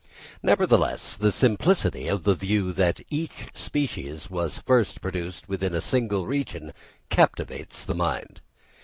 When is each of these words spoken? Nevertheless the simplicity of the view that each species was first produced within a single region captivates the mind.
Nevertheless 0.41 1.15
the 1.15 1.31
simplicity 1.31 2.07
of 2.07 2.23
the 2.23 2.33
view 2.33 2.73
that 2.73 3.01
each 3.11 3.45
species 3.53 4.31
was 4.31 4.57
first 4.65 4.99
produced 4.99 5.47
within 5.47 5.75
a 5.75 5.79
single 5.79 6.25
region 6.25 6.73
captivates 7.11 7.83
the 7.83 7.93
mind. 7.93 8.41